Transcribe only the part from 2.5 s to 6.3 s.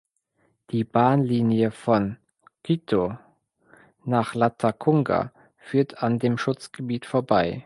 Quito nach Latacunga führt an